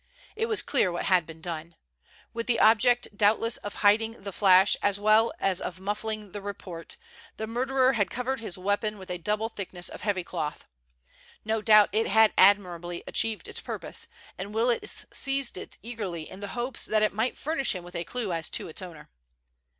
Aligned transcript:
It 0.35 0.47
was 0.47 0.63
clear 0.63 0.91
what 0.91 1.05
had 1.05 1.27
been 1.27 1.41
done. 1.41 1.75
With 2.33 2.47
the 2.47 2.59
object 2.59 3.15
doubtless 3.15 3.57
of 3.57 3.75
hiding 3.85 4.23
the 4.23 4.31
flash 4.31 4.75
as 4.81 4.99
well 4.99 5.31
as 5.39 5.61
of 5.61 5.79
muffling 5.79 6.31
the 6.31 6.41
report, 6.41 6.97
the 7.37 7.45
murderer 7.45 7.93
had 7.93 8.09
covered 8.09 8.39
his 8.39 8.57
weapon 8.57 8.97
with 8.97 9.11
a 9.11 9.19
double 9.19 9.47
thickness 9.47 9.89
of 9.89 10.01
heavy 10.01 10.23
cloth. 10.23 10.65
No 11.45 11.61
doubt 11.61 11.89
it 11.91 12.07
had 12.07 12.33
admirably 12.35 13.03
achieved 13.05 13.47
its 13.47 13.61
purpose, 13.61 14.07
and 14.39 14.55
Willis 14.55 15.05
seized 15.13 15.55
it 15.55 15.77
eagerly 15.83 16.27
in 16.27 16.39
the 16.39 16.47
hope 16.57 16.79
that 16.79 17.03
it 17.03 17.13
might 17.13 17.37
furnish 17.37 17.75
him 17.75 17.83
with 17.83 17.95
a 17.95 18.03
clue 18.03 18.33
as 18.33 18.49
to 18.49 18.67
its 18.69 18.81
owner. 18.81 19.11